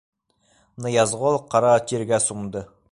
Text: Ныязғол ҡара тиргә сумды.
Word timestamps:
Ныязғол 0.85 1.39
ҡара 1.53 1.77
тиргә 1.93 2.23
сумды. 2.29 2.69